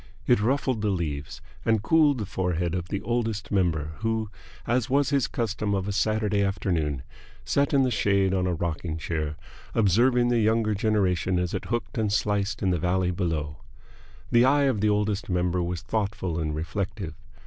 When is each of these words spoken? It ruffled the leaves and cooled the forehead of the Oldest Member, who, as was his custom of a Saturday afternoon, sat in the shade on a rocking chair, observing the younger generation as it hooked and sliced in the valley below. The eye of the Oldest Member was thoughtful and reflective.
It 0.25 0.41
ruffled 0.41 0.81
the 0.81 0.89
leaves 0.89 1.41
and 1.63 1.83
cooled 1.83 2.17
the 2.17 2.25
forehead 2.25 2.73
of 2.73 2.89
the 2.89 3.03
Oldest 3.03 3.51
Member, 3.51 3.91
who, 3.99 4.31
as 4.65 4.89
was 4.89 5.11
his 5.11 5.27
custom 5.27 5.75
of 5.75 5.87
a 5.87 5.91
Saturday 5.91 6.41
afternoon, 6.41 7.03
sat 7.45 7.71
in 7.71 7.83
the 7.83 7.91
shade 7.91 8.33
on 8.33 8.47
a 8.47 8.53
rocking 8.55 8.97
chair, 8.97 9.35
observing 9.75 10.29
the 10.29 10.39
younger 10.39 10.73
generation 10.73 11.37
as 11.37 11.53
it 11.53 11.65
hooked 11.65 11.99
and 11.99 12.11
sliced 12.11 12.63
in 12.63 12.71
the 12.71 12.79
valley 12.79 13.11
below. 13.11 13.57
The 14.31 14.43
eye 14.43 14.63
of 14.63 14.81
the 14.81 14.89
Oldest 14.89 15.29
Member 15.29 15.61
was 15.61 15.83
thoughtful 15.83 16.39
and 16.39 16.55
reflective. 16.55 17.13